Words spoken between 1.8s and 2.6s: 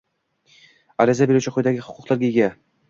huquqlarga ega: